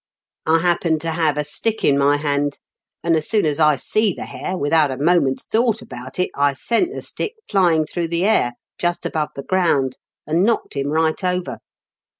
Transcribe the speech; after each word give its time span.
I 0.47 0.57
happened 0.61 0.99
to 1.01 1.11
have 1.11 1.37
a 1.37 1.43
stick 1.43 1.83
in 1.83 1.95
my 1.95 2.17
hand, 2.17 2.57
and 3.03 3.15
as 3.15 3.29
soon 3.29 3.45
as 3.45 3.59
I 3.59 3.75
see 3.75 4.13
the 4.13 4.25
hare, 4.25 4.57
without 4.57 4.89
a 4.89 4.97
moment's 4.97 5.45
thought 5.45 5.79
about 5.83 6.17
it, 6.17 6.31
I 6.33 6.55
sent 6.55 6.91
the 6.91 7.03
stick 7.03 7.35
flying 7.47 7.85
through 7.85 8.07
the 8.07 8.25
air 8.25 8.53
just 8.79 9.05
above 9.05 9.29
the 9.35 9.43
ground, 9.43 9.99
and 10.25 10.43
knocked 10.43 10.73
him 10.75 10.87
right 10.89 11.23
over. 11.23 11.59